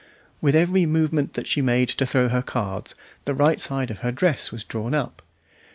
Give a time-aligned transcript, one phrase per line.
[0.41, 4.11] With every movement that she made to throw her cards the right side of her
[4.11, 5.21] dress was drawn up.